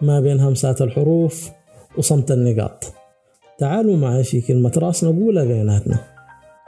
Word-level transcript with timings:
ما 0.00 0.20
بين 0.20 0.40
همسات 0.40 0.82
الحروف 0.82 1.50
وصمت 1.98 2.30
النقاط. 2.30 2.84
تعالوا 3.58 3.96
معي 3.96 4.24
في 4.24 4.40
كلمة 4.40 4.72
راس 4.78 5.04
نقولها 5.04 5.44
بيناتنا 5.44 5.98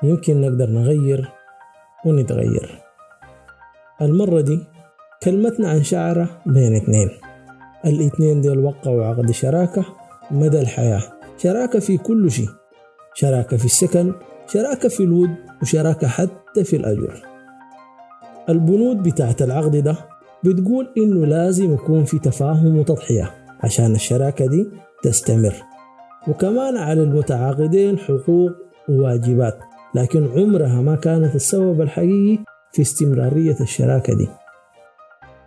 يمكن 0.03 0.41
نقدر 0.41 0.71
نغير 0.71 1.29
ونتغير. 2.07 2.83
المرة 4.03 4.41
دي 4.41 4.59
كلمتنا 5.23 5.71
عن 5.71 5.83
شعرة 5.83 6.29
بين 6.47 6.75
اتنين 6.75 7.11
الاتنين 7.85 8.41
ديل 8.41 8.59
وقعوا 8.59 9.05
عقد 9.05 9.31
شراكة 9.31 9.85
مدى 10.31 10.61
الحياة. 10.61 11.03
شراكة 11.39 11.79
في 11.79 11.99
كل 11.99 12.31
شيء. 12.31 12.49
شراكة 13.15 13.57
في 13.57 13.65
السكن 13.65 14.13
شراكة 14.47 14.89
في 14.89 15.03
الود 15.03 15.31
وشراكة 15.63 16.09
حتى 16.09 16.65
في 16.65 16.77
الأجر 16.77 17.23
البنود 18.49 19.03
بتاعت 19.03 19.43
العقد 19.43 19.77
ده 19.77 19.97
بتقول 20.45 20.93
إنه 20.99 21.27
لازم 21.27 21.75
يكون 21.75 22.05
في 22.05 22.19
تفاهم 22.19 22.79
وتضحية 22.79 23.35
عشان 23.61 23.95
الشراكة 23.95 24.47
دي 24.47 24.69
تستمر. 25.03 25.55
وكمان 26.29 26.77
على 26.77 27.03
المتعاقدين 27.03 27.99
حقوق 27.99 28.51
وواجبات 28.89 29.59
لكن 29.95 30.29
عمرها 30.37 30.81
ما 30.81 30.97
كانت 30.97 31.35
السبب 31.35 31.81
الحقيقي 31.81 32.45
في 32.73 32.83
استمرارية 32.83 33.57
الشراكة 33.61 34.15
دي. 34.15 34.29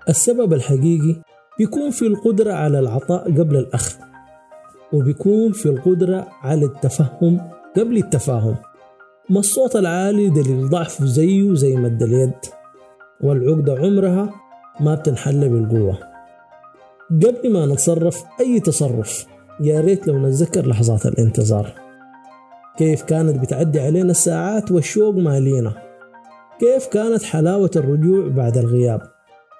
السبب 0.09 0.53
الحقيقي 0.53 1.15
بيكون 1.57 1.89
في 1.91 2.07
القدرة 2.07 2.53
على 2.53 2.79
العطاء 2.79 3.23
قبل 3.37 3.57
الأخذ 3.57 3.95
وبيكون 4.93 5.51
في 5.51 5.65
القدرة 5.65 6.27
على 6.41 6.65
التفهم 6.65 7.49
قبل 7.77 7.97
التفاهم. 7.97 8.55
ما 9.29 9.39
الصوت 9.39 9.75
العالي 9.75 10.29
دليل 10.29 10.69
ضعف 10.69 11.03
زيه 11.03 11.53
زي 11.53 11.75
مد 11.75 12.03
اليد 12.03 12.33
والعقدة 13.21 13.73
عمرها 13.79 14.29
ما 14.79 14.95
بتنحل 14.95 15.49
بالقوة 15.49 15.97
قبل 17.11 17.53
ما 17.53 17.65
نتصرف 17.65 18.23
أي 18.39 18.59
تصرف 18.59 19.25
يا 19.59 19.81
ريت 19.81 20.07
لو 20.07 20.19
نتذكر 20.19 20.67
لحظات 20.67 21.05
الانتظار. 21.05 21.73
كيف 22.77 23.03
كانت 23.03 23.39
بتعدي 23.39 23.79
علينا 23.79 24.11
الساعات 24.11 24.71
والشوق 24.71 25.15
مالينا 25.15 25.73
كيف 26.59 26.87
كانت 26.87 27.23
حلاوة 27.23 27.71
الرجوع 27.75 28.27
بعد 28.27 28.57
الغياب. 28.57 29.01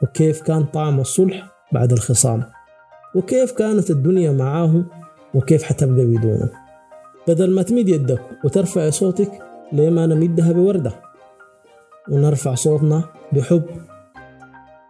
وكيف 0.04 0.42
كان 0.42 0.64
طعم 0.64 1.00
الصلح 1.00 1.50
بعد 1.72 1.92
الخصام. 1.92 2.44
وكيف 3.16 3.52
كانت 3.52 3.90
الدنيا 3.92 4.32
معاه 4.32 4.84
وكيف 5.34 5.64
حتبقى 5.64 6.06
بدونه. 6.06 6.50
بدل 7.28 7.56
ما 7.56 7.62
تمد 7.62 7.90
يدك 7.90 8.22
وترفع 8.44 8.90
صوتك 8.90 9.32
ليه 9.74 9.90
ما 9.90 10.06
نمدها 10.06 10.52
بوردة؟ 10.52 10.92
ونرفع 12.10 12.56
صوتنا 12.56 13.04
بحب. 13.32 13.89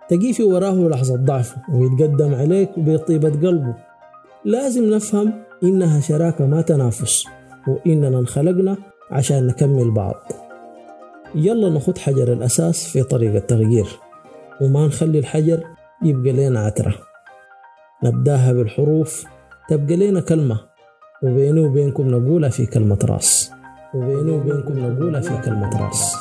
تجي 0.09 0.43
وراه 0.43 0.87
لحظة 0.87 1.15
ضعف 1.15 1.55
ويتقدم 1.73 2.35
عليك 2.35 2.79
بطيبة 2.79 3.29
قلبه. 3.29 3.75
لازم 4.45 4.89
نفهم 4.89 5.33
إنها 5.63 5.99
شراكة 5.99 6.45
ما 6.45 6.61
تنافس 6.61 7.25
وإننا 7.67 8.19
انخلقنا 8.19 8.77
عشان 9.11 9.47
نكمل 9.47 9.91
بعض. 9.91 10.15
يلا 11.35 11.69
نخد 11.69 11.97
حجر 11.97 12.33
الأساس 12.33 12.87
في 12.87 13.03
طريق 13.03 13.35
التغيير 13.35 13.87
وما 14.61 14.87
نخلي 14.87 15.19
الحجر 15.19 15.63
يبقى 16.03 16.31
لنا 16.31 16.59
عترة. 16.59 16.95
نبدأها 18.03 18.53
بالحروف 18.53 19.25
تبقى 19.69 19.95
لنا 19.95 20.21
كلمة 20.21 20.59
وبيني 21.23 21.59
وبينكم 21.59 22.07
نقولها 22.07 22.49
في 22.49 22.65
كلمة 22.65 22.99
راس. 23.03 23.51
وبيني 23.93 24.31
وبينكم 24.31 24.79
نقولها 24.79 25.21
في 25.21 25.41
كلمة 25.45 25.85
راس. 25.85 26.15